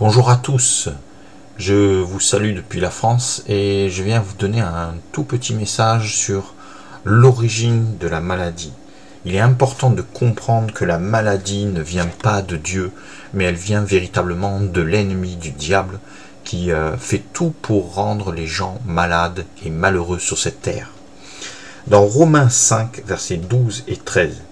Bonjour 0.00 0.30
à 0.30 0.36
tous, 0.36 0.88
je 1.58 2.00
vous 2.00 2.20
salue 2.20 2.54
depuis 2.54 2.80
la 2.80 2.88
France 2.88 3.42
et 3.46 3.90
je 3.90 4.02
viens 4.02 4.20
vous 4.20 4.34
donner 4.34 4.62
un 4.62 4.94
tout 5.12 5.24
petit 5.24 5.52
message 5.52 6.16
sur 6.16 6.54
l'origine 7.04 7.98
de 7.98 8.08
la 8.08 8.22
maladie. 8.22 8.72
Il 9.26 9.34
est 9.34 9.40
important 9.40 9.90
de 9.90 10.00
comprendre 10.00 10.72
que 10.72 10.86
la 10.86 10.96
maladie 10.96 11.66
ne 11.66 11.82
vient 11.82 12.08
pas 12.22 12.40
de 12.40 12.56
Dieu, 12.56 12.92
mais 13.34 13.44
elle 13.44 13.56
vient 13.56 13.82
véritablement 13.82 14.58
de 14.60 14.80
l'ennemi 14.80 15.36
du 15.36 15.50
diable 15.50 16.00
qui 16.44 16.72
euh, 16.72 16.96
fait 16.96 17.22
tout 17.34 17.52
pour 17.60 17.94
rendre 17.94 18.32
les 18.32 18.46
gens 18.46 18.78
malades 18.86 19.44
et 19.66 19.68
malheureux 19.68 20.18
sur 20.18 20.38
cette 20.38 20.62
terre. 20.62 20.92
Dans 21.88 22.06
Romains 22.06 22.48
5, 22.48 23.02
versets 23.04 23.36
12 23.36 23.84
et 23.86 23.98
13, 23.98 24.44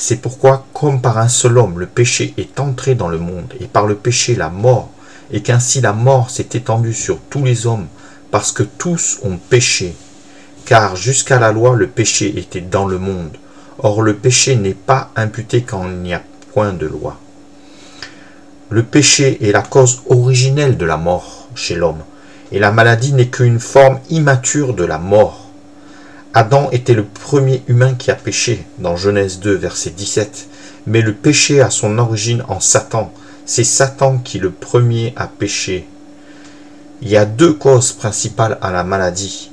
c'est 0.00 0.22
pourquoi, 0.22 0.64
comme 0.72 1.00
par 1.00 1.18
un 1.18 1.26
seul 1.26 1.58
homme, 1.58 1.80
le 1.80 1.86
péché 1.86 2.32
est 2.38 2.60
entré 2.60 2.94
dans 2.94 3.08
le 3.08 3.18
monde, 3.18 3.52
et 3.58 3.66
par 3.66 3.84
le 3.84 3.96
péché 3.96 4.36
la 4.36 4.48
mort, 4.48 4.90
et 5.32 5.42
qu'ainsi 5.42 5.80
la 5.80 5.92
mort 5.92 6.30
s'est 6.30 6.50
étendue 6.52 6.94
sur 6.94 7.18
tous 7.18 7.42
les 7.42 7.66
hommes, 7.66 7.88
parce 8.30 8.52
que 8.52 8.62
tous 8.62 9.18
ont 9.24 9.38
péché. 9.38 9.96
Car 10.66 10.94
jusqu'à 10.94 11.40
la 11.40 11.50
loi, 11.50 11.74
le 11.74 11.88
péché 11.88 12.38
était 12.38 12.60
dans 12.60 12.86
le 12.86 12.98
monde. 12.98 13.36
Or 13.80 14.02
le 14.02 14.14
péché 14.14 14.54
n'est 14.54 14.72
pas 14.72 15.10
imputé 15.16 15.62
quand 15.62 15.88
il 15.88 15.98
n'y 15.98 16.14
a 16.14 16.22
point 16.52 16.72
de 16.72 16.86
loi. 16.86 17.18
Le 18.70 18.84
péché 18.84 19.48
est 19.48 19.52
la 19.52 19.62
cause 19.62 20.02
originelle 20.08 20.76
de 20.76 20.86
la 20.86 20.96
mort 20.96 21.48
chez 21.56 21.74
l'homme, 21.74 22.04
et 22.52 22.60
la 22.60 22.70
maladie 22.70 23.14
n'est 23.14 23.30
qu'une 23.30 23.58
forme 23.58 23.98
immature 24.10 24.74
de 24.74 24.84
la 24.84 24.98
mort. 24.98 25.47
Adam 26.34 26.68
était 26.72 26.94
le 26.94 27.04
premier 27.04 27.62
humain 27.68 27.94
qui 27.94 28.10
a 28.10 28.14
péché, 28.14 28.66
dans 28.78 28.96
Genèse 28.96 29.40
2, 29.40 29.54
verset 29.54 29.90
17. 29.90 30.48
Mais 30.86 31.00
le 31.00 31.14
péché 31.14 31.62
a 31.62 31.70
son 31.70 31.98
origine 31.98 32.44
en 32.48 32.60
Satan. 32.60 33.12
C'est 33.46 33.64
Satan 33.64 34.18
qui 34.18 34.38
le 34.38 34.50
premier 34.50 35.14
a 35.16 35.26
péché. 35.26 35.86
Il 37.00 37.08
y 37.08 37.16
a 37.16 37.24
deux 37.24 37.54
causes 37.54 37.92
principales 37.92 38.58
à 38.60 38.70
la 38.70 38.84
maladie, 38.84 39.50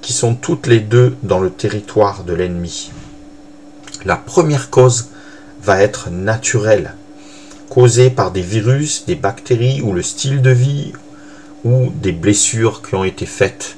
qui 0.00 0.14
sont 0.14 0.34
toutes 0.34 0.66
les 0.66 0.80
deux 0.80 1.16
dans 1.22 1.38
le 1.38 1.50
territoire 1.50 2.24
de 2.24 2.32
l'ennemi. 2.32 2.90
La 4.06 4.16
première 4.16 4.70
cause 4.70 5.08
va 5.62 5.82
être 5.82 6.08
naturelle, 6.08 6.94
causée 7.68 8.08
par 8.08 8.30
des 8.30 8.40
virus, 8.40 9.04
des 9.06 9.16
bactéries 9.16 9.82
ou 9.82 9.92
le 9.92 10.02
style 10.02 10.40
de 10.40 10.50
vie 10.50 10.92
ou 11.64 11.92
des 11.94 12.12
blessures 12.12 12.80
qui 12.80 12.94
ont 12.94 13.04
été 13.04 13.26
faites 13.26 13.76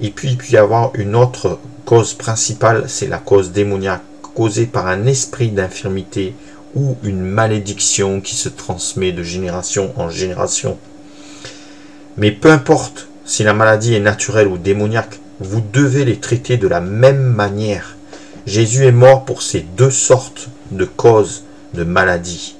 et 0.00 0.10
puis 0.10 0.30
il 0.30 0.36
peut 0.38 0.50
y 0.50 0.56
avoir 0.56 0.90
une 0.94 1.14
autre 1.14 1.58
cause 1.84 2.14
principale, 2.14 2.84
c'est 2.88 3.06
la 3.06 3.18
cause 3.18 3.52
démoniaque, 3.52 4.02
causée 4.34 4.66
par 4.66 4.86
un 4.86 5.06
esprit 5.06 5.48
d'infirmité 5.48 6.34
ou 6.74 6.96
une 7.04 7.20
malédiction 7.20 8.20
qui 8.20 8.34
se 8.34 8.48
transmet 8.48 9.12
de 9.12 9.22
génération 9.22 9.92
en 9.96 10.08
génération. 10.08 10.78
Mais 12.16 12.32
peu 12.32 12.50
importe 12.50 13.08
si 13.24 13.42
la 13.42 13.54
maladie 13.54 13.94
est 13.94 14.00
naturelle 14.00 14.48
ou 14.48 14.58
démoniaque, 14.58 15.20
vous 15.40 15.62
devez 15.72 16.04
les 16.04 16.18
traiter 16.18 16.56
de 16.56 16.68
la 16.68 16.80
même 16.80 17.22
manière. 17.22 17.96
Jésus 18.46 18.84
est 18.84 18.92
mort 18.92 19.24
pour 19.24 19.42
ces 19.42 19.60
deux 19.60 19.90
sortes 19.90 20.48
de 20.70 20.84
causes 20.84 21.44
de 21.74 21.84
maladie. 21.84 22.56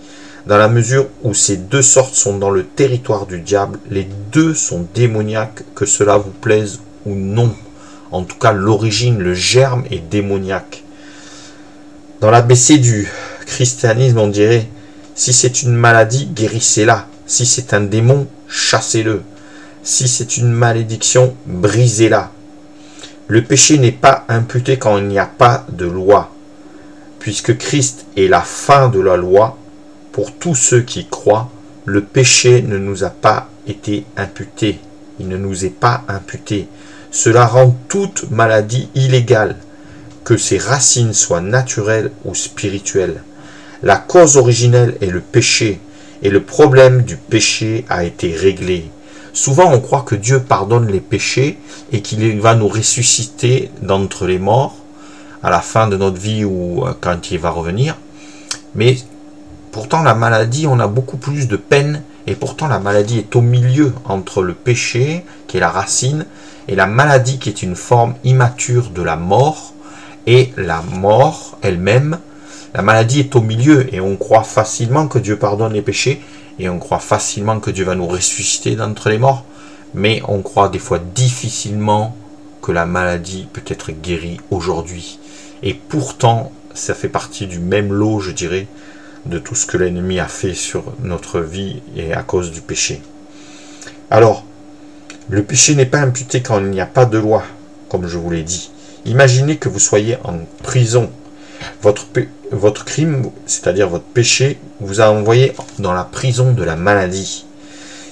Dans 0.47 0.59
la 0.59 0.69
mesure 0.69 1.07
où 1.23 1.35
ces 1.35 1.57
deux 1.57 1.83
sortes 1.83 2.15
sont 2.15 2.39
dans 2.39 2.51
le 2.51 2.65
territoire 2.65 3.27
du 3.27 3.41
diable, 3.41 3.79
les 3.91 4.07
deux 4.33 4.55
sont 4.55 4.87
démoniaques, 4.95 5.63
que 5.75 5.87
cela 5.87 6.19
vous 6.19 6.33
plaise 6.33 6.81
ou 7.07 7.15
non. 7.15 7.55
En 8.11 8.23
tout 8.23 8.39
cas, 8.39 8.53
l'origine, 8.53 9.19
le 9.19 9.35
germe 9.35 9.85
est 9.91 9.99
démoniaque. 9.99 10.83
Dans 12.21 12.31
l'ABC 12.31 12.79
du 12.79 13.09
christianisme, 13.47 14.19
on 14.19 14.29
dirait, 14.29 14.69
si 15.15 15.33
c'est 15.33 15.63
une 15.63 15.75
maladie, 15.75 16.27
guérissez-la. 16.27 17.07
Si 17.27 17.47
c'est 17.47 17.75
un 17.75 17.81
démon, 17.81 18.27
chassez-le. 18.49 19.23
Si 19.83 20.09
c'est 20.09 20.37
une 20.37 20.51
malédiction, 20.51 21.37
brisez-la. 21.47 22.31
Le 23.27 23.43
péché 23.43 23.79
n'est 23.79 23.93
pas 23.93 24.25
imputé 24.29 24.79
quand 24.79 24.99
il 24.99 25.09
n'y 25.09 25.19
a 25.19 25.27
pas 25.27 25.67
de 25.71 25.87
loi. 25.87 26.31
Puisque 27.19 27.57
Christ 27.57 28.07
est 28.17 28.29
la 28.29 28.43
fin 28.43 28.89
de 28.89 29.01
la 29.01 29.17
loi, 29.17 29.57
pour 30.13 30.33
tous 30.33 30.55
ceux 30.55 30.83
qui 30.83 31.07
croient, 31.07 31.51
le 31.85 32.03
péché 32.03 32.63
ne 32.63 32.79
nous 32.79 33.05
a 33.05 33.11
pas 33.11 33.49
été 33.67 34.05
imputé. 34.17 34.79
Il 35.19 35.29
ne 35.29 35.37
nous 35.37 35.65
est 35.65 35.71
pas 35.71 36.05
imputé. 36.09 36.69
Cela 37.15 37.47
rend 37.47 37.77
toute 37.87 38.29
maladie 38.33 38.89
illégale, 38.97 39.55
que 40.25 40.37
ses 40.37 40.59
racines 40.59 41.15
soient 41.15 41.41
naturelles 41.41 42.11
ou 42.25 42.35
spirituelles. 42.35 43.23
La 43.85 43.99
cause 43.99 44.37
originelle 44.37 44.97
est 45.01 45.13
le 45.13 45.21
péché, 45.21 45.79
et 46.25 46.29
le 46.29 46.43
problème 46.43 47.03
du 47.03 47.17
péché 47.17 47.85
a 47.89 48.03
été 48.03 48.35
réglé. 48.35 48.91
Souvent 49.33 49.73
on 49.73 49.79
croit 49.79 50.03
que 50.03 50.17
Dieu 50.17 50.41
pardonne 50.41 50.91
les 50.91 50.99
péchés 50.99 51.57
et 51.93 52.03
qu'il 52.03 52.41
va 52.41 52.57
nous 52.57 52.67
ressusciter 52.67 53.71
d'entre 53.81 54.27
les 54.27 54.41
morts 54.41 54.75
à 55.45 55.51
la 55.51 55.61
fin 55.61 55.87
de 55.87 55.97
notre 55.97 56.21
vie 56.21 56.45
ou 56.45 56.85
euh, 56.85 56.95
quand 57.01 57.31
il 57.31 57.39
va 57.39 57.51
revenir. 57.51 57.97
Mais 58.75 58.97
pourtant 59.71 60.03
la 60.03 60.15
maladie, 60.15 60.67
on 60.67 60.81
a 60.81 60.89
beaucoup 60.89 61.19
plus 61.19 61.47
de 61.47 61.57
peine 61.57 62.03
et 62.27 62.35
pourtant 62.35 62.69
la 62.69 62.79
maladie 62.79 63.19
est 63.19 63.37
au 63.37 63.41
milieu 63.41 63.93
entre 64.05 64.43
le 64.43 64.55
péché, 64.55 65.25
qui 65.47 65.57
est 65.59 65.61
la 65.61 65.71
racine, 65.71 66.27
et 66.69 66.75
la 66.75 66.87
maladie 66.87 67.39
qui 67.39 67.49
est 67.49 67.63
une 67.63 67.77
forme 67.77 68.15
immature 68.25 68.91
de 68.91 69.03
la 69.03 69.17
mort, 69.17 69.75
et 70.27 70.53
la 70.57 70.83
mort 70.83 71.59
elle-même, 71.63 72.19
la 72.75 72.83
maladie 72.83 73.21
est 73.21 73.37
au 73.37 73.41
milieu, 73.41 73.93
et 73.95 74.01
on 74.01 74.17
croit 74.17 74.43
facilement 74.43 75.07
que 75.07 75.19
Dieu 75.19 75.37
pardonne 75.37 75.75
les 75.75 75.83
péchés, 75.83 76.23
et 76.59 76.69
on 76.69 76.79
croit 76.79 76.99
facilement 76.99 77.61
que 77.61 77.71
Dieu 77.71 77.85
va 77.85 77.95
nous 77.95 78.07
ressusciter 78.07 78.77
d'entre 78.77 79.11
les 79.11 79.19
morts, 79.19 79.45
mais 79.93 80.23
on 80.29 80.41
croit 80.43 80.69
des 80.69 80.79
fois 80.79 80.99
difficilement 80.99 82.17
que 82.63 82.73
la 82.73 82.87
maladie 82.87 83.47
peut 83.53 83.63
être 83.67 83.93
guérie 83.93 84.41
aujourd'hui. 84.51 85.19
Et 85.63 85.75
pourtant, 85.75 86.51
ça 86.73 86.95
fait 86.95 87.09
partie 87.09 87.47
du 87.47 87.59
même 87.59 87.93
lot, 87.93 88.21
je 88.21 88.33
dirais, 88.33 88.67
de 89.27 89.39
tout 89.39 89.55
ce 89.55 89.67
que 89.67 89.77
l'ennemi 89.77 90.21
a 90.21 90.29
fait 90.29 90.55
sur 90.55 90.85
notre 91.03 91.41
vie 91.41 91.81
et 91.97 92.13
à 92.13 92.23
cause 92.23 92.51
du 92.51 92.61
péché. 92.61 93.01
Alors, 94.11 94.45
le 95.29 95.43
péché 95.43 95.75
n'est 95.75 95.87
pas 95.87 96.01
imputé 96.01 96.43
quand 96.43 96.61
il 96.61 96.71
n'y 96.71 96.81
a 96.81 96.87
pas 96.87 97.07
de 97.07 97.19
loi, 97.19 97.43
comme 97.89 98.07
je 98.07 98.19
vous 98.19 98.31
l'ai 98.31 98.43
dit. 98.43 98.71
Imaginez 99.07 99.57
que 99.57 99.69
vous 99.69 99.79
soyez 99.79 100.17
en 100.25 100.39
prison. 100.63 101.11
Votre, 101.83 102.85
crime, 102.85 103.31
c'est-à-dire 103.47 103.89
votre 103.89 104.05
péché, 104.05 104.59
vous 104.81 105.01
a 105.01 105.09
envoyé 105.09 105.53
dans 105.79 105.95
la 105.95 106.05
prison 106.05 106.53
de 106.53 106.63
la 106.63 106.77
maladie. 106.77 107.47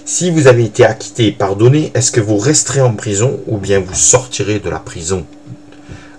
Si 0.05 0.31
vous 0.31 0.47
avez 0.47 0.65
été 0.65 0.85
acquitté 0.85 1.27
et 1.27 1.33
pardonné, 1.33 1.93
est-ce 1.95 2.11
que 2.11 2.21
vous 2.21 2.39
resterez 2.39 2.81
en 2.81 2.95
prison 2.95 3.41
ou 3.47 3.59
bien 3.59 3.79
vous 3.79 3.95
sortirez 3.95 4.59
de 4.59 4.71
la 4.71 4.79
prison? 4.79 5.27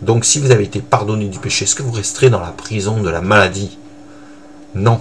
Donc 0.01 0.25
si 0.25 0.39
vous 0.39 0.51
avez 0.51 0.63
été 0.63 0.79
pardonné 0.79 1.25
du 1.25 1.39
péché, 1.39 1.65
est-ce 1.65 1.75
que 1.75 1.83
vous 1.83 1.91
resterez 1.91 2.29
dans 2.29 2.39
la 2.39 2.51
prison 2.51 3.01
de 3.01 3.09
la 3.09 3.21
maladie? 3.21 3.77
Non 4.75 4.99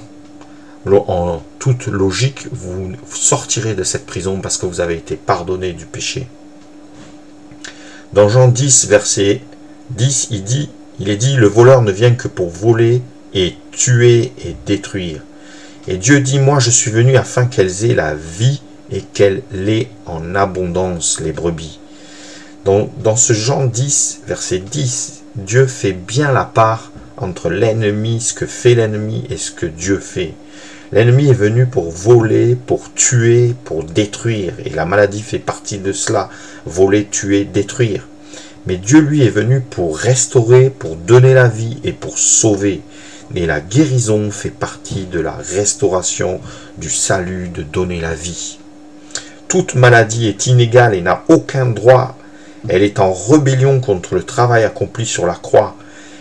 en 0.91 1.43
toute 1.59 1.87
logique, 1.87 2.49
vous 2.50 2.93
sortirez 3.09 3.75
de 3.75 3.84
cette 3.84 4.06
prison 4.06 4.41
parce 4.41 4.56
que 4.56 4.66
vous 4.66 4.81
avez 4.81 4.94
été 4.94 5.16
pardonné 5.16 5.72
du 5.72 5.87
péché. 5.87 6.27
Dans 8.12 8.28
Jean 8.28 8.49
10, 8.49 8.88
verset 8.88 9.41
10, 9.91 10.28
il 10.31 10.44
dit, 10.44 10.71
il 10.99 11.09
est 11.09 11.16
dit, 11.16 11.37
le 11.37 11.47
voleur 11.47 11.83
ne 11.83 11.93
vient 11.93 12.15
que 12.15 12.28
pour 12.28 12.50
voler 12.50 13.03
et 13.33 13.55
tuer 13.71 14.33
et 14.44 14.56
détruire. 14.66 15.22
Et 15.89 15.97
Dieu 15.97 16.21
dit, 16.21 16.39
moi 16.39 16.59
je 16.59 16.71
suis 16.71 16.91
venu 16.91 17.16
afin 17.16 17.47
qu'elles 17.47 17.84
aient 17.84 17.94
la 17.94 18.15
vie 18.15 18.60
et 18.91 19.00
qu'elles 19.00 19.43
l'aient 19.53 19.89
en 20.06 20.34
abondance, 20.34 21.21
les 21.21 21.33
brebis. 21.33 21.81
Donc, 22.65 22.91
dans 23.03 23.16
ce 23.16 23.33
Jean 23.33 23.65
10, 23.65 24.22
verset 24.27 24.59
10, 24.59 25.22
Dieu 25.34 25.66
fait 25.66 25.93
bien 25.93 26.31
la 26.31 26.44
part 26.44 26.91
entre 27.22 27.50
l'ennemi, 27.50 28.21
ce 28.21 28.34
que 28.34 28.47
fait 28.47 28.75
l'ennemi 28.75 29.25
et 29.31 29.37
ce 29.37 29.50
que 29.50 29.66
Dieu 29.66 29.99
fait. 29.99 30.34
L'ennemi 30.93 31.31
est 31.31 31.34
venu 31.34 31.66
pour 31.66 31.91
voler, 31.91 32.55
pour 32.55 32.93
tuer, 32.93 33.54
pour 33.65 33.84
détruire. 33.84 34.54
Et 34.65 34.71
la 34.71 34.84
maladie 34.84 35.22
fait 35.22 35.39
partie 35.39 35.78
de 35.78 35.92
cela. 35.92 36.28
Voler, 36.66 37.07
tuer, 37.07 37.45
détruire. 37.45 38.07
Mais 38.66 38.77
Dieu, 38.77 39.01
lui, 39.01 39.22
est 39.22 39.30
venu 39.30 39.60
pour 39.60 39.97
restaurer, 39.97 40.69
pour 40.69 40.97
donner 40.97 41.33
la 41.34 41.48
vie 41.48 41.78
et 41.83 41.92
pour 41.92 42.19
sauver. 42.19 42.83
Et 43.34 43.47
la 43.47 43.60
guérison 43.60 44.30
fait 44.30 44.51
partie 44.51 45.07
de 45.07 45.19
la 45.19 45.33
restauration, 45.33 46.41
du 46.77 46.91
salut, 46.91 47.48
de 47.48 47.63
donner 47.63 48.01
la 48.01 48.15
vie. 48.15 48.59
Toute 49.48 49.74
maladie 49.74 50.28
est 50.28 50.47
inégale 50.47 50.95
et 50.95 51.01
n'a 51.01 51.24
aucun 51.28 51.66
droit. 51.66 52.19
Elle 52.69 52.83
est 52.83 53.01
en 53.01 53.13
rébellion 53.13 53.80
contre 53.80 54.15
le 54.15 54.22
travail 54.22 54.65
accompli 54.65 55.07
sur 55.07 55.27
la 55.27 55.34
croix. 55.34 55.77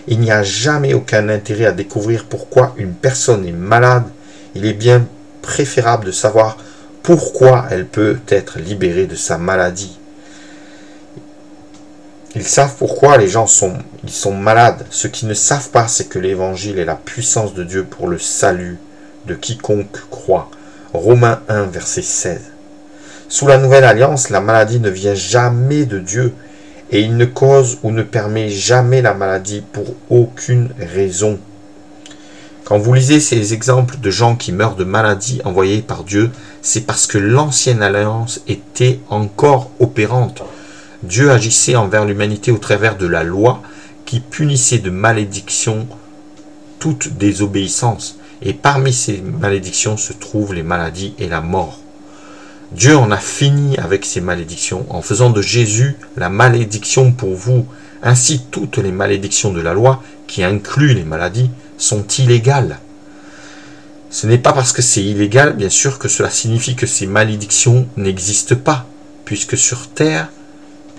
Il 0.07 0.19
n'y 0.19 0.31
a 0.31 0.43
jamais 0.43 0.93
aucun 0.93 1.29
intérêt 1.29 1.65
à 1.65 1.71
découvrir 1.71 2.25
pourquoi 2.25 2.73
une 2.77 2.93
personne 2.93 3.45
est 3.45 3.51
malade 3.51 4.05
il 4.55 4.65
est 4.65 4.73
bien 4.73 5.05
préférable 5.41 6.05
de 6.05 6.11
savoir 6.11 6.57
pourquoi 7.03 7.65
elle 7.71 7.85
peut 7.85 8.19
être 8.27 8.59
libérée 8.59 9.07
de 9.07 9.15
sa 9.15 9.37
maladie. 9.37 9.97
Ils 12.35 12.47
savent 12.47 12.75
pourquoi 12.77 13.17
les 13.17 13.27
gens 13.27 13.47
sont, 13.47 13.73
ils 14.03 14.11
sont 14.11 14.33
malades. 14.33 14.85
Ce 14.89 15.07
qu'ils 15.07 15.27
ne 15.27 15.33
savent 15.33 15.69
pas, 15.69 15.87
c'est 15.87 16.07
que 16.07 16.19
l'évangile 16.19 16.79
est 16.79 16.85
la 16.85 16.95
puissance 16.95 17.53
de 17.53 17.63
Dieu 17.63 17.83
pour 17.83 18.07
le 18.07 18.19
salut 18.19 18.77
de 19.25 19.35
quiconque 19.35 20.09
croit. 20.09 20.49
Romains 20.93 21.41
1, 21.49 21.63
verset 21.63 22.01
16. 22.01 22.39
Sous 23.27 23.47
la 23.47 23.57
nouvelle 23.57 23.83
alliance, 23.83 24.29
la 24.29 24.41
maladie 24.41 24.79
ne 24.79 24.89
vient 24.89 25.15
jamais 25.15 25.85
de 25.85 25.99
Dieu 25.99 26.33
et 26.91 27.01
il 27.01 27.17
ne 27.17 27.25
cause 27.25 27.79
ou 27.83 27.91
ne 27.91 28.03
permet 28.03 28.49
jamais 28.49 29.01
la 29.01 29.13
maladie 29.13 29.63
pour 29.71 29.85
aucune 30.09 30.69
raison. 30.77 31.39
Quand 32.65 32.77
vous 32.77 32.93
lisez 32.93 33.19
ces 33.19 33.53
exemples 33.53 33.97
de 33.97 34.11
gens 34.11 34.35
qui 34.35 34.51
meurent 34.51 34.75
de 34.75 34.83
maladies 34.83 35.41
envoyées 35.43 35.81
par 35.81 36.03
Dieu, 36.03 36.31
c'est 36.61 36.85
parce 36.85 37.07
que 37.07 37.17
l'ancienne 37.17 37.81
alliance 37.81 38.41
était 38.47 38.99
encore 39.09 39.71
opérante. 39.79 40.43
Dieu 41.03 41.31
agissait 41.31 41.75
envers 41.75 42.05
l'humanité 42.05 42.51
au 42.51 42.57
travers 42.57 42.97
de 42.97 43.07
la 43.07 43.23
loi 43.23 43.61
qui 44.05 44.19
punissait 44.19 44.77
de 44.77 44.89
malédictions 44.89 45.87
toute 46.79 47.13
désobéissance. 47.17 48.17
Et 48.41 48.53
parmi 48.53 48.93
ces 48.93 49.21
malédictions 49.21 49.97
se 49.97 50.13
trouvent 50.13 50.53
les 50.53 50.63
maladies 50.63 51.13
et 51.19 51.27
la 51.27 51.41
mort. 51.41 51.80
Dieu 52.71 52.95
en 52.95 53.11
a 53.11 53.17
fini 53.17 53.77
avec 53.77 54.05
ces 54.05 54.21
malédictions 54.21 54.85
en 54.89 55.01
faisant 55.01 55.29
de 55.29 55.41
Jésus 55.41 55.97
la 56.15 56.29
malédiction 56.29 57.11
pour 57.11 57.35
vous. 57.35 57.65
Ainsi 58.01 58.45
toutes 58.49 58.77
les 58.77 58.93
malédictions 58.93 59.51
de 59.51 59.59
la 59.59 59.73
loi, 59.73 60.01
qui 60.25 60.43
incluent 60.43 60.93
les 60.93 61.03
maladies, 61.03 61.49
sont 61.77 62.07
illégales. 62.17 62.79
Ce 64.09 64.25
n'est 64.25 64.37
pas 64.37 64.53
parce 64.53 64.71
que 64.71 64.81
c'est 64.81 65.03
illégal, 65.03 65.53
bien 65.53 65.69
sûr, 65.69 65.99
que 65.99 66.07
cela 66.07 66.29
signifie 66.29 66.75
que 66.75 66.87
ces 66.87 67.07
malédictions 67.07 67.87
n'existent 67.97 68.55
pas, 68.55 68.85
puisque 69.25 69.57
sur 69.57 69.89
Terre, 69.89 70.29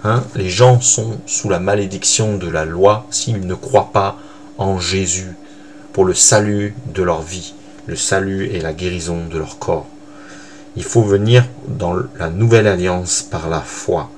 hein, 0.05 0.25
les 0.37 0.51
gens 0.51 0.81
sont 0.81 1.21
sous 1.27 1.49
la 1.49 1.59
malédiction 1.59 2.37
de 2.37 2.49
la 2.49 2.67
loi 2.67 3.07
s'ils 3.11 3.47
ne 3.47 3.55
croient 3.55 3.93
pas 3.93 4.19
en 4.59 4.79
Jésus 4.79 5.33
pour 5.95 6.05
le 6.05 6.15
salut 6.15 6.75
de 6.95 7.03
leur 7.03 7.23
vie, 7.23 7.55
le 7.87 7.97
salut 7.97 8.47
et 8.53 8.61
la 8.61 8.75
guérison 8.75 9.27
de 9.27 9.39
leur 9.39 9.59
corps. 9.59 9.87
Il 10.77 10.85
faut 10.85 11.03
venir 11.03 11.45
dans 11.69 11.95
la 12.19 12.31
nouvelle 12.31 12.67
alliance 12.67 13.23
par 13.23 13.49
la 13.49 13.61
foi. 13.61 14.11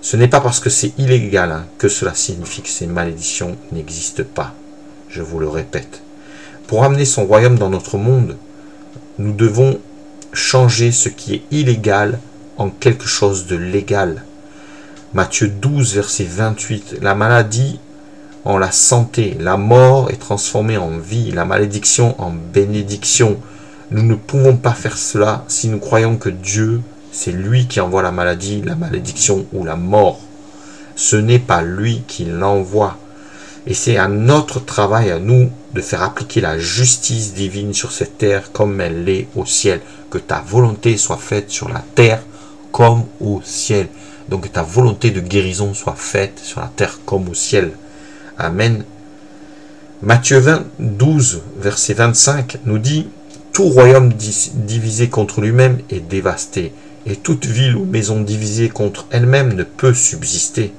Ce 0.00 0.16
n'est 0.16 0.28
pas 0.28 0.40
parce 0.40 0.60
que 0.60 0.70
c'est 0.70 0.92
illégal 0.98 1.50
hein, 1.52 1.66
que 1.78 1.88
cela 1.88 2.14
signifie 2.14 2.62
que 2.62 2.68
ces 2.68 2.86
malédictions 2.86 3.56
n'existent 3.72 4.22
pas. 4.34 4.54
Je 5.08 5.22
vous 5.22 5.38
le 5.38 5.48
répète. 5.48 6.02
Pour 6.66 6.84
amener 6.84 7.04
son 7.04 7.26
royaume 7.26 7.58
dans 7.58 7.70
notre 7.70 7.98
monde, 7.98 8.36
nous 9.18 9.32
devons 9.32 9.80
changer 10.32 10.92
ce 10.92 11.08
qui 11.08 11.34
est 11.34 11.42
illégal 11.50 12.18
en 12.56 12.70
quelque 12.70 13.06
chose 13.06 13.46
de 13.46 13.56
légal. 13.56 14.24
Matthieu 15.12 15.48
12, 15.48 15.94
verset 15.94 16.24
28. 16.24 16.96
La 17.00 17.14
maladie 17.14 17.78
en 18.44 18.58
la 18.58 18.72
santé. 18.72 19.36
La 19.40 19.56
mort 19.56 20.10
est 20.10 20.20
transformée 20.20 20.76
en 20.76 20.98
vie, 20.98 21.30
la 21.30 21.44
malédiction 21.44 22.20
en 22.20 22.30
bénédiction. 22.30 23.38
Nous 23.90 24.02
ne 24.02 24.14
pouvons 24.14 24.56
pas 24.56 24.72
faire 24.72 24.96
cela 24.96 25.44
si 25.48 25.68
nous 25.68 25.78
croyons 25.78 26.16
que 26.16 26.30
Dieu, 26.30 26.80
c'est 27.12 27.32
lui 27.32 27.66
qui 27.66 27.80
envoie 27.80 28.02
la 28.02 28.12
maladie, 28.12 28.62
la 28.62 28.74
malédiction 28.74 29.46
ou 29.52 29.64
la 29.64 29.76
mort. 29.76 30.20
Ce 30.96 31.16
n'est 31.16 31.38
pas 31.38 31.62
lui 31.62 32.02
qui 32.06 32.24
l'envoie. 32.24 32.98
Et 33.66 33.74
c'est 33.74 33.96
à 33.96 34.08
notre 34.08 34.64
travail, 34.64 35.10
à 35.10 35.18
nous, 35.18 35.50
de 35.74 35.80
faire 35.80 36.02
appliquer 36.02 36.40
la 36.40 36.58
justice 36.58 37.34
divine 37.34 37.72
sur 37.72 37.92
cette 37.92 38.18
terre 38.18 38.52
comme 38.52 38.80
elle 38.80 39.04
l'est 39.04 39.28
au 39.36 39.46
ciel. 39.46 39.80
Que 40.10 40.18
ta 40.18 40.40
volonté 40.40 40.96
soit 40.96 41.16
faite 41.16 41.50
sur 41.50 41.68
la 41.68 41.82
terre 41.94 42.22
comme 42.72 43.04
au 43.20 43.40
ciel. 43.44 43.88
Donc 44.28 44.42
que 44.42 44.48
ta 44.48 44.62
volonté 44.62 45.10
de 45.10 45.20
guérison 45.20 45.74
soit 45.74 45.96
faite 45.96 46.40
sur 46.42 46.60
la 46.60 46.70
terre 46.74 47.00
comme 47.04 47.28
au 47.28 47.34
ciel. 47.34 47.72
Amen. 48.38 48.84
Matthieu 50.02 50.38
20, 50.38 50.64
12, 50.78 51.42
verset 51.58 51.94
25 51.94 52.58
nous 52.66 52.78
dit 52.78 53.08
Tout 53.54 53.68
royaume 53.68 54.12
divisé 54.12 55.08
contre 55.08 55.40
lui-même 55.40 55.78
est 55.88 56.00
dévasté, 56.00 56.72
et 57.06 57.14
toute 57.14 57.46
ville 57.46 57.76
ou 57.76 57.84
maison 57.84 58.20
divisée 58.20 58.68
contre 58.68 59.06
elle-même 59.12 59.52
ne 59.52 59.62
peut 59.62 59.94
subsister. 59.94 60.72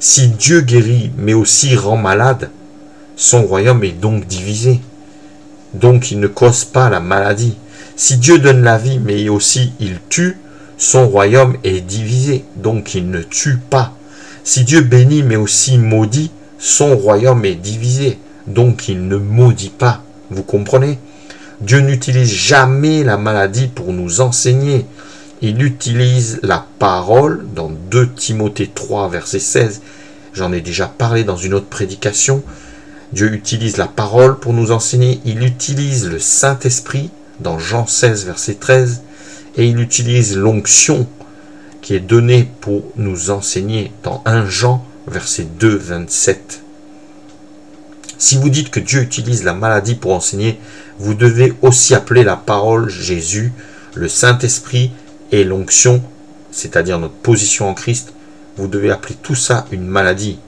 Si 0.00 0.26
Dieu 0.26 0.62
guérit, 0.62 1.12
mais 1.16 1.32
aussi 1.32 1.76
rend 1.76 1.96
malade, 1.96 2.50
son 3.14 3.44
royaume 3.44 3.84
est 3.84 4.00
donc 4.00 4.26
divisé. 4.26 4.80
Donc 5.74 6.10
il 6.10 6.18
ne 6.18 6.26
cause 6.26 6.64
pas 6.64 6.90
la 6.90 6.98
maladie. 6.98 7.56
Si 7.94 8.16
Dieu 8.16 8.40
donne 8.40 8.64
la 8.64 8.78
vie, 8.78 8.98
mais 8.98 9.28
aussi 9.28 9.72
il 9.78 10.00
tue, 10.08 10.38
son 10.76 11.06
royaume 11.06 11.56
est 11.62 11.82
divisé. 11.82 12.44
Donc 12.56 12.96
il 12.96 13.12
ne 13.12 13.22
tue 13.22 13.58
pas. 13.58 13.94
Si 14.42 14.64
Dieu 14.64 14.80
bénit, 14.80 15.22
mais 15.22 15.36
aussi 15.36 15.78
maudit, 15.78 16.32
son 16.58 16.96
royaume 16.96 17.44
est 17.44 17.54
divisé, 17.54 18.18
donc 18.48 18.88
il 18.88 19.06
ne 19.06 19.18
maudit 19.18 19.70
pas. 19.70 20.02
Vous 20.30 20.42
comprenez? 20.42 20.98
Dieu 21.60 21.80
n'utilise 21.80 22.32
jamais 22.32 23.02
la 23.02 23.16
maladie 23.16 23.66
pour 23.66 23.92
nous 23.92 24.20
enseigner. 24.20 24.86
Il 25.42 25.62
utilise 25.62 26.38
la 26.42 26.64
parole 26.78 27.44
dans 27.52 27.68
2 27.68 28.12
Timothée 28.12 28.70
3, 28.72 29.08
verset 29.08 29.40
16. 29.40 29.82
J'en 30.34 30.52
ai 30.52 30.60
déjà 30.60 30.86
parlé 30.86 31.24
dans 31.24 31.36
une 31.36 31.54
autre 31.54 31.66
prédication. 31.66 32.44
Dieu 33.12 33.32
utilise 33.32 33.76
la 33.76 33.88
parole 33.88 34.38
pour 34.38 34.52
nous 34.52 34.70
enseigner. 34.70 35.20
Il 35.24 35.42
utilise 35.42 36.08
le 36.08 36.20
Saint-Esprit 36.20 37.10
dans 37.40 37.58
Jean 37.58 37.86
16, 37.86 38.26
verset 38.26 38.54
13. 38.54 39.02
Et 39.56 39.66
il 39.66 39.80
utilise 39.80 40.36
l'onction 40.36 41.08
qui 41.82 41.94
est 41.94 42.00
donnée 42.00 42.48
pour 42.60 42.84
nous 42.96 43.30
enseigner 43.30 43.90
dans 44.04 44.22
1 44.26 44.46
Jean 44.46 44.84
verset 45.08 45.46
2, 45.58 45.76
27. 45.76 46.62
Si 48.18 48.36
vous 48.36 48.50
dites 48.50 48.70
que 48.70 48.80
Dieu 48.80 49.00
utilise 49.00 49.44
la 49.44 49.54
maladie 49.54 49.94
pour 49.94 50.12
enseigner, 50.12 50.58
vous 50.98 51.14
devez 51.14 51.54
aussi 51.62 51.94
appeler 51.94 52.24
la 52.24 52.36
parole 52.36 52.90
Jésus, 52.90 53.52
le 53.94 54.08
Saint-Esprit 54.08 54.90
et 55.30 55.44
l'onction, 55.44 56.02
c'est-à-dire 56.50 56.98
notre 56.98 57.14
position 57.14 57.68
en 57.68 57.74
Christ, 57.74 58.12
vous 58.56 58.66
devez 58.66 58.90
appeler 58.90 59.14
tout 59.22 59.36
ça 59.36 59.66
une 59.70 59.86
maladie. 59.86 60.38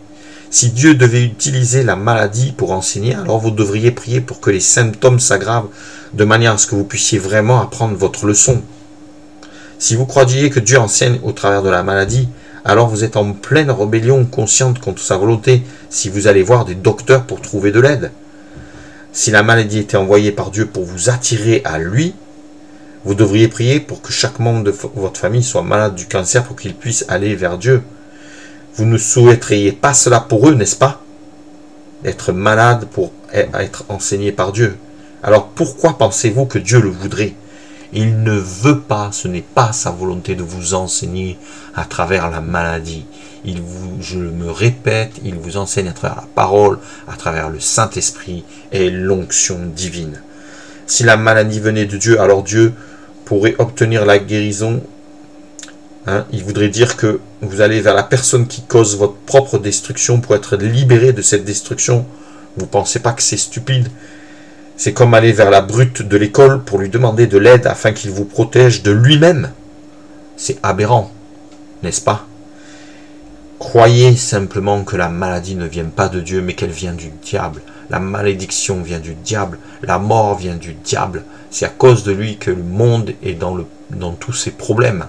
Si 0.51 0.71
Dieu 0.71 0.97
devait 0.97 1.23
utiliser 1.23 1.85
la 1.85 1.95
maladie 1.95 2.51
pour 2.51 2.73
enseigner, 2.73 3.15
alors 3.15 3.39
vous 3.39 3.53
devriez 3.53 3.93
prier 3.93 4.21
pour 4.21 4.41
que 4.41 4.51
les 4.51 4.59
symptômes 4.59 5.21
s'aggravent 5.21 5.69
de 6.13 6.25
manière 6.25 6.55
à 6.55 6.59
ce 6.59 6.67
que 6.67 6.75
vous 6.75 6.83
puissiez 6.83 7.21
vraiment 7.21 7.63
apprendre 7.63 7.97
votre 7.97 8.27
leçon. 8.27 8.63
Si 9.79 9.95
vous 9.95 10.07
croyez 10.07 10.51
que 10.51 10.59
Dieu 10.59 10.79
enseigne 10.79 11.21
au 11.23 11.31
travers 11.31 11.63
de 11.63 11.71
la 11.71 11.85
maladie, 11.85 12.29
alors 12.65 12.89
vous 12.89 13.05
êtes 13.05 13.17
en 13.17 13.33
pleine 13.33 13.71
rébellion 13.71 14.25
consciente 14.25 14.79
contre 14.79 15.03
sa 15.03 15.17
volonté 15.17 15.63
si 15.89 16.09
vous 16.09 16.27
allez 16.27 16.43
voir 16.43 16.65
des 16.65 16.75
docteurs 16.75 17.25
pour 17.25 17.41
trouver 17.41 17.73
de 17.73 17.81
l'aide. 17.81 18.11
Si 19.13 19.31
la 19.31 19.43
maladie 19.43 19.79
était 19.79 19.97
envoyée 19.97 20.33
par 20.33 20.51
Dieu 20.51 20.67
pour 20.67 20.85
vous 20.85 21.11
attirer 21.11 21.63
à 21.65 21.79
lui, 21.79 22.15
vous 23.05 23.15
devriez 23.15 23.49
prier 23.49 23.81
pour 23.81 24.03
que 24.03 24.13
chaque 24.13 24.39
membre 24.39 24.65
de 24.65 24.75
votre 24.95 25.19
famille 25.19 25.43
soit 25.43 25.63
malade 25.63 25.95
du 25.95 26.07
cancer 26.07 26.45
pour 26.45 26.57
qu'il 26.57 26.75
puisse 26.75 27.05
aller 27.09 27.35
vers 27.35 27.57
Dieu. 27.57 27.83
Vous 28.77 28.85
ne 28.85 28.99
souhaiteriez 28.99 29.73
pas 29.73 29.95
cela 29.95 30.21
pour 30.21 30.49
eux, 30.49 30.55
n'est-ce 30.55 30.77
pas? 30.77 31.03
Être 32.05 32.33
malade 32.33 32.87
pour 32.91 33.13
e-, 33.35 33.47
être 33.55 33.85
enseigné 33.89 34.33
par 34.33 34.53
Dieu. 34.53 34.77
Alors 35.23 35.49
pourquoi 35.49 35.99
pensez-vous 35.99 36.45
que 36.47 36.59
Dieu 36.59 36.81
le 36.81 36.91
voudrait? 36.91 37.35
Il 37.93 38.23
ne 38.23 38.33
veut 38.33 38.81
pas, 38.81 39.11
ce 39.13 39.29
n'est 39.29 39.41
pas 39.43 39.73
sa 39.73 39.91
volonté 39.91 40.35
de 40.35 40.43
vous 40.43 40.75
enseigner 40.75 41.39
à 41.75 41.85
travers 41.85 42.31
la 42.31 42.41
maladie. 42.41 43.05
Il 43.45 43.63
vous, 43.63 43.97
je 44.01 44.19
me 44.19 44.51
répète, 44.51 45.13
il 45.25 45.35
vous 45.35 45.57
enseigne 45.57 45.89
à 45.89 45.93
travers 45.93 46.19
la 46.19 46.29
parole, 46.35 46.79
à 47.09 47.17
travers 47.17 47.49
le 47.49 47.59
Saint-Esprit 47.59 48.45
et 48.71 48.91
l'onction 48.91 49.59
divine. 49.75 50.23
Si 50.87 51.05
la 51.05 51.17
maladie 51.17 51.61
venait 51.61 51.87
de 51.87 51.97
Dieu, 51.97 52.21
alors 52.21 52.43
Dieu 52.43 52.75
pourrait 53.25 53.57
obtenir 53.59 54.05
la 54.05 54.19
guérison. 54.19 54.83
Hein, 56.07 56.27
il 56.33 56.45
voudrait 56.45 56.69
dire 56.69 56.97
que 56.97 57.21
vous 57.43 57.61
allez 57.61 57.81
vers 57.81 57.95
la 57.95 58.03
personne 58.03 58.47
qui 58.47 58.63
cause 58.63 58.97
votre 58.97 59.15
propre 59.15 59.59
destruction 59.59 60.21
pour 60.21 60.35
être 60.35 60.57
libéré 60.57 61.13
de 61.13 61.23
cette 61.23 61.45
destruction. 61.45 62.07
Vous 62.57 62.65
ne 62.65 62.71
pensez 62.71 62.99
pas 62.99 63.13
que 63.13 63.23
c'est 63.23 63.37
stupide? 63.37 63.89
C'est 64.81 64.95
comme 64.95 65.13
aller 65.13 65.33
vers 65.33 65.51
la 65.51 65.61
brute 65.61 66.01
de 66.01 66.17
l'école 66.17 66.65
pour 66.65 66.79
lui 66.79 66.89
demander 66.89 67.27
de 67.27 67.37
l'aide 67.37 67.67
afin 67.67 67.93
qu'il 67.93 68.13
vous 68.13 68.25
protège 68.25 68.83
de 68.83 68.91
lui-même. 68.91 69.51
C'est 70.39 70.57
aberrant, 70.63 71.13
n'est-ce 71.83 72.01
pas? 72.01 72.27
Croyez 73.59 74.17
simplement 74.17 74.83
que 74.85 74.97
la 74.97 75.11
maladie 75.11 75.55
ne 75.55 75.67
vient 75.67 75.85
pas 75.85 76.09
de 76.09 76.21
Dieu, 76.21 76.41
mais 76.41 76.55
qu'elle 76.55 76.71
vient 76.71 76.95
du 76.95 77.11
diable. 77.23 77.61
La 77.91 78.01
malédiction 78.01 78.81
vient 78.81 79.01
du 79.01 79.13
diable. 79.13 79.59
La 79.83 79.99
mort 79.99 80.39
vient 80.39 80.57
du 80.57 80.73
diable. 80.73 81.25
C'est 81.51 81.67
à 81.67 81.69
cause 81.69 82.03
de 82.03 82.13
lui 82.13 82.39
que 82.39 82.51
le 82.51 82.63
monde 82.63 83.13
est 83.23 83.35
dans, 83.35 83.59
dans 83.91 84.13
tous 84.13 84.33
ses 84.33 84.53
problèmes. 84.53 85.05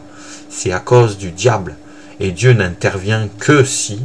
C'est 0.50 0.74
à 0.74 0.82
cause 0.82 1.18
du 1.18 1.32
diable. 1.32 1.78
Et 2.20 2.32
Dieu 2.32 2.52
n'intervient 2.52 3.30
que 3.40 3.64
si 3.64 4.02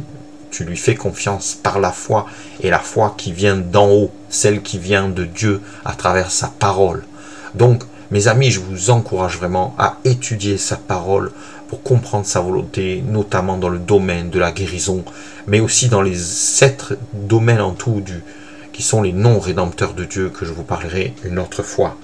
tu 0.57 0.63
lui 0.63 0.75
fais 0.75 0.95
confiance 0.95 1.55
par 1.61 1.79
la 1.79 1.91
foi 1.91 2.25
et 2.63 2.71
la 2.71 2.79
foi 2.79 3.13
qui 3.15 3.31
vient 3.31 3.55
d'en 3.55 3.91
haut, 3.91 4.11
celle 4.27 4.63
qui 4.63 4.79
vient 4.79 5.07
de 5.07 5.23
Dieu 5.23 5.61
à 5.85 5.93
travers 5.93 6.31
sa 6.31 6.47
parole. 6.47 7.03
Donc, 7.53 7.83
mes 8.09 8.27
amis, 8.27 8.49
je 8.49 8.59
vous 8.59 8.89
encourage 8.89 9.37
vraiment 9.37 9.75
à 9.77 9.99
étudier 10.03 10.57
sa 10.57 10.75
parole 10.75 11.31
pour 11.67 11.83
comprendre 11.83 12.25
sa 12.25 12.39
volonté, 12.39 13.03
notamment 13.07 13.57
dans 13.57 13.69
le 13.69 13.77
domaine 13.77 14.31
de 14.31 14.39
la 14.39 14.51
guérison, 14.51 15.05
mais 15.45 15.59
aussi 15.59 15.89
dans 15.89 16.01
les 16.01 16.17
sept 16.17 16.85
domaines 17.13 17.61
en 17.61 17.73
tout 17.73 18.01
du, 18.01 18.23
qui 18.73 18.81
sont 18.81 19.03
les 19.03 19.13
non 19.13 19.39
rédempteurs 19.39 19.93
de 19.93 20.05
Dieu 20.05 20.29
que 20.29 20.43
je 20.43 20.53
vous 20.53 20.63
parlerai 20.63 21.13
une 21.23 21.37
autre 21.37 21.61
fois. 21.61 21.97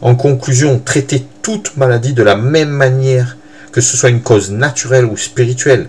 En 0.00 0.16
conclusion, 0.16 0.82
traitez 0.84 1.24
toute 1.42 1.76
maladie 1.76 2.12
de 2.12 2.24
la 2.24 2.34
même 2.34 2.70
manière, 2.70 3.36
que 3.70 3.80
ce 3.80 3.96
soit 3.96 4.10
une 4.10 4.22
cause 4.22 4.50
naturelle 4.50 5.04
ou 5.04 5.16
spirituelle. 5.16 5.88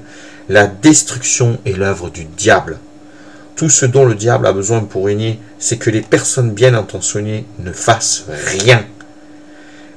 La 0.49 0.67
destruction 0.67 1.59
est 1.65 1.77
l'œuvre 1.77 2.09
du 2.09 2.25
diable. 2.25 2.79
Tout 3.55 3.69
ce 3.69 3.85
dont 3.85 4.05
le 4.05 4.15
diable 4.15 4.47
a 4.47 4.53
besoin 4.53 4.81
pour 4.81 5.05
régner, 5.05 5.39
c'est 5.59 5.77
que 5.77 5.89
les 5.89 6.01
personnes 6.01 6.51
bien 6.51 6.73
intentionnées 6.73 7.45
ne 7.59 7.71
fassent 7.71 8.25
rien. 8.27 8.83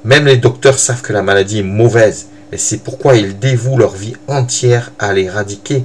Même 0.05 0.27
les 0.27 0.37
docteurs 0.37 0.79
savent 0.79 1.01
que 1.01 1.15
la 1.15 1.23
maladie 1.23 1.61
est 1.61 1.63
mauvaise, 1.63 2.27
et 2.53 2.59
c'est 2.59 2.79
pourquoi 2.79 3.17
ils 3.17 3.39
dévouent 3.39 3.79
leur 3.79 3.95
vie 3.95 4.17
entière 4.29 4.93
à 4.99 5.15
l'éradiquer. 5.15 5.85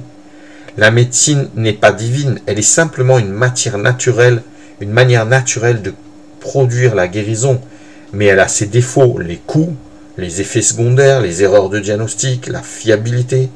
La 0.76 0.90
médecine 0.90 1.48
n'est 1.56 1.72
pas 1.72 1.92
divine, 1.92 2.38
elle 2.46 2.58
est 2.58 2.62
simplement 2.62 3.18
une 3.18 3.32
matière 3.32 3.78
naturelle, 3.78 4.42
une 4.80 4.92
manière 4.92 5.26
naturelle 5.26 5.82
de 5.82 5.94
produire 6.38 6.94
la 6.94 7.08
guérison, 7.08 7.60
mais 8.12 8.26
elle 8.26 8.40
a 8.40 8.48
ses 8.48 8.66
défauts, 8.66 9.18
les 9.18 9.38
coûts, 9.38 9.74
les 10.18 10.40
effets 10.40 10.62
secondaires, 10.62 11.22
les 11.22 11.42
erreurs 11.42 11.70
de 11.70 11.80
diagnostic, 11.80 12.46
la 12.48 12.62
fiabilité. 12.62 13.48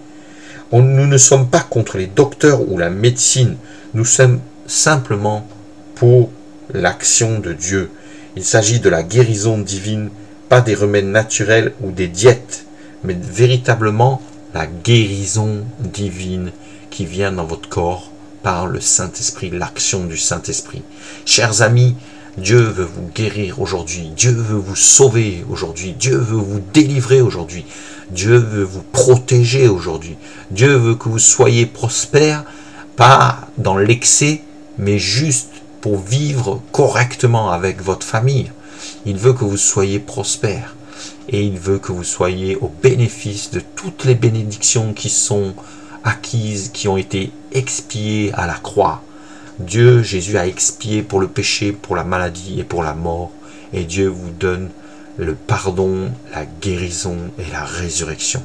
Nous 0.72 1.06
ne 1.06 1.18
sommes 1.18 1.48
pas 1.48 1.60
contre 1.60 1.98
les 1.98 2.06
docteurs 2.06 2.68
ou 2.68 2.78
la 2.78 2.90
médecine, 2.90 3.56
nous 3.94 4.04
sommes 4.04 4.40
simplement 4.66 5.46
pour 5.94 6.30
l'action 6.72 7.38
de 7.38 7.52
Dieu. 7.52 7.90
Il 8.36 8.44
s'agit 8.44 8.80
de 8.80 8.88
la 8.88 9.02
guérison 9.02 9.58
divine, 9.58 10.10
pas 10.48 10.60
des 10.60 10.74
remèdes 10.74 11.06
naturels 11.06 11.72
ou 11.82 11.92
des 11.92 12.08
diètes, 12.08 12.66
mais 13.04 13.16
véritablement 13.20 14.20
la 14.54 14.66
guérison 14.66 15.64
divine 15.80 16.50
qui 16.90 17.06
vient 17.06 17.32
dans 17.32 17.44
votre 17.44 17.68
corps 17.68 18.10
par 18.42 18.66
le 18.66 18.80
Saint-Esprit, 18.80 19.50
l'action 19.50 20.04
du 20.04 20.16
Saint-Esprit. 20.16 20.82
Chers 21.24 21.62
amis, 21.62 21.96
Dieu 22.36 22.58
veut 22.58 22.88
vous 22.92 23.08
guérir 23.14 23.60
aujourd'hui, 23.60 24.10
Dieu 24.16 24.32
veut 24.32 24.58
vous 24.58 24.76
sauver 24.76 25.44
aujourd'hui, 25.48 25.92
Dieu 25.92 26.16
veut 26.16 26.36
vous 26.36 26.60
délivrer 26.72 27.20
aujourd'hui, 27.20 27.64
Dieu 28.10 28.36
veut 28.36 28.64
vous 28.64 28.82
protéger 28.82 29.68
aujourd'hui, 29.68 30.16
Dieu 30.50 30.74
veut 30.76 30.94
que 30.94 31.08
vous 31.08 31.18
soyez 31.18 31.66
prospères 31.66 32.44
pas 32.96 33.48
dans 33.58 33.76
l'excès, 33.76 34.42
mais 34.78 34.98
juste 34.98 35.50
pour 35.80 35.98
vivre 35.98 36.62
correctement 36.72 37.50
avec 37.50 37.82
votre 37.82 38.06
famille. 38.06 38.50
Il 39.06 39.16
veut 39.16 39.32
que 39.32 39.44
vous 39.44 39.56
soyez 39.56 39.98
prospères 39.98 40.74
et 41.28 41.42
il 41.42 41.58
veut 41.58 41.78
que 41.78 41.92
vous 41.92 42.04
soyez 42.04 42.56
au 42.56 42.70
bénéfice 42.82 43.50
de 43.50 43.60
toutes 43.60 44.04
les 44.04 44.14
bénédictions 44.14 44.92
qui 44.92 45.08
sont 45.08 45.54
acquises, 46.04 46.70
qui 46.72 46.88
ont 46.88 46.96
été 46.96 47.32
expiées 47.52 48.32
à 48.34 48.46
la 48.46 48.54
croix. 48.54 49.02
Dieu, 49.58 50.02
Jésus 50.02 50.36
a 50.36 50.46
expié 50.46 51.02
pour 51.02 51.20
le 51.20 51.28
péché, 51.28 51.72
pour 51.72 51.96
la 51.96 52.04
maladie 52.04 52.60
et 52.60 52.64
pour 52.64 52.82
la 52.82 52.94
mort. 52.94 53.30
Et 53.72 53.84
Dieu 53.84 54.08
vous 54.08 54.30
donne 54.30 54.70
le 55.16 55.34
pardon, 55.34 56.10
la 56.32 56.44
guérison 56.44 57.16
et 57.38 57.50
la 57.52 57.64
résurrection. 57.64 58.42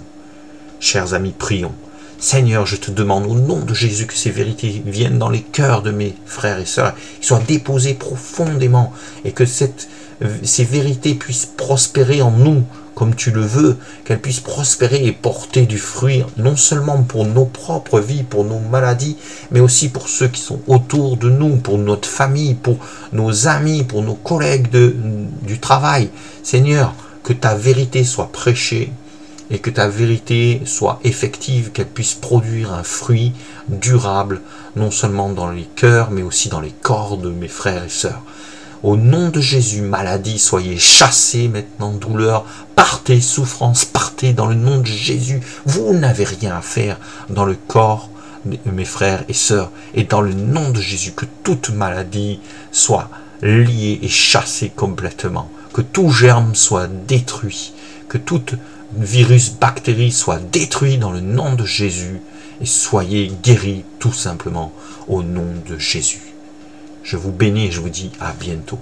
Chers 0.79 1.13
amis, 1.13 1.33
prions. 1.37 1.73
Seigneur, 2.19 2.65
je 2.65 2.75
te 2.75 2.91
demande 2.91 3.25
au 3.27 3.33
nom 3.33 3.59
de 3.59 3.73
Jésus 3.73 4.05
que 4.05 4.13
ces 4.13 4.29
vérités 4.29 4.83
viennent 4.85 5.19
dans 5.19 5.29
les 5.29 5.41
cœurs 5.41 5.81
de 5.81 5.91
mes 5.91 6.15
frères 6.25 6.59
et 6.59 6.65
sœurs, 6.65 6.93
qu'ils 7.15 7.27
soient 7.27 7.41
déposées 7.47 7.93
profondément 7.93 8.91
et 9.23 9.31
que 9.31 9.45
ces 9.45 10.65
vérités 10.65 11.15
puissent 11.15 11.45
prospérer 11.45 12.21
en 12.21 12.31
nous 12.31 12.65
comme 12.99 13.15
tu 13.15 13.31
le 13.31 13.39
veux, 13.39 13.77
qu'elles 14.03 14.19
puissent 14.19 14.41
prospérer 14.41 15.05
et 15.05 15.13
porter 15.13 15.65
du 15.65 15.77
fruit, 15.77 16.25
non 16.35 16.57
seulement 16.57 17.01
pour 17.03 17.23
nos 17.23 17.45
propres 17.45 18.01
vies, 18.01 18.23
pour 18.23 18.43
nos 18.43 18.59
maladies, 18.59 19.15
mais 19.51 19.61
aussi 19.61 19.87
pour 19.87 20.09
ceux 20.09 20.27
qui 20.27 20.41
sont 20.41 20.59
autour 20.67 21.15
de 21.15 21.29
nous, 21.29 21.55
pour 21.55 21.77
notre 21.77 22.09
famille, 22.09 22.55
pour 22.55 22.77
nos 23.13 23.47
amis, 23.47 23.85
pour 23.85 24.03
nos 24.03 24.15
collègues 24.15 24.69
de, 24.69 24.93
du 25.43 25.59
travail. 25.59 26.09
Seigneur, 26.43 26.93
que 27.23 27.31
ta 27.31 27.55
vérité 27.55 28.03
soit 28.03 28.33
prêchée 28.33 28.91
et 29.49 29.59
que 29.59 29.69
ta 29.69 29.87
vérité 29.87 30.61
soit 30.65 30.99
effective, 31.05 31.71
qu'elle 31.71 31.87
puisse 31.87 32.15
produire 32.15 32.73
un 32.73 32.83
fruit 32.83 33.31
durable, 33.69 34.41
non 34.75 34.91
seulement 34.91 35.29
dans 35.29 35.49
les 35.49 35.69
cœurs, 35.73 36.11
mais 36.11 36.21
aussi 36.21 36.49
dans 36.49 36.59
les 36.59 36.73
corps 36.81 37.15
de 37.15 37.29
mes 37.29 37.47
frères 37.47 37.85
et 37.85 37.89
sœurs. 37.89 38.21
Au 38.81 38.95
nom 38.95 39.27
de 39.27 39.41
Jésus, 39.41 39.81
maladie, 39.81 40.39
soyez 40.39 40.77
chassés 40.77 41.49
maintenant, 41.49 41.91
douleur, 41.91 42.45
partez, 42.75 43.19
souffrance, 43.19 43.83
partez 43.83 44.31
dans 44.31 44.45
le 44.45 44.55
nom 44.55 44.79
de 44.79 44.85
Jésus. 44.85 45.41
Vous 45.65 45.93
n'avez 45.93 46.23
rien 46.23 46.55
à 46.55 46.61
faire 46.61 46.97
dans 47.29 47.43
le 47.43 47.55
corps 47.55 48.09
de 48.45 48.71
mes 48.71 48.85
frères 48.85 49.25
et 49.27 49.33
sœurs. 49.33 49.69
Et 49.93 50.05
dans 50.05 50.21
le 50.21 50.33
nom 50.33 50.69
de 50.69 50.79
Jésus, 50.79 51.11
que 51.11 51.25
toute 51.43 51.71
maladie 51.71 52.39
soit 52.71 53.09
liée 53.41 53.99
et 54.01 54.07
chassée 54.07 54.71
complètement. 54.73 55.51
Que 55.73 55.81
tout 55.81 56.09
germe 56.09 56.55
soit 56.55 56.87
détruit. 56.87 57.73
Que 58.07 58.17
toute 58.17 58.55
virus, 58.95 59.51
bactérie 59.51 60.13
soit 60.13 60.39
détruit 60.39 60.97
dans 60.97 61.11
le 61.11 61.19
nom 61.19 61.53
de 61.53 61.65
Jésus 61.65 62.21
et 62.61 62.65
soyez 62.65 63.31
guéris 63.43 63.83
tout 63.99 64.13
simplement 64.13 64.71
au 65.09 65.21
nom 65.21 65.47
de 65.67 65.77
Jésus. 65.77 66.28
Je 67.03 67.17
vous 67.17 67.31
bénis 67.31 67.67
et 67.67 67.71
je 67.71 67.81
vous 67.81 67.89
dis 67.89 68.11
à 68.19 68.33
bientôt. 68.33 68.79